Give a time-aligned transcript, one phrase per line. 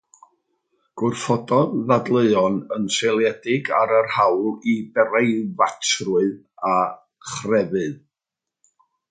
[1.01, 6.41] Gwrthododd ddadleuon yn seiliedig ar yr hawl i breifatrwydd
[6.73, 6.75] a
[7.35, 8.03] chrefydd.